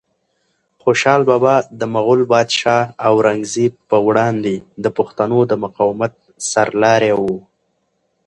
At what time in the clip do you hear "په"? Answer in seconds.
3.89-3.97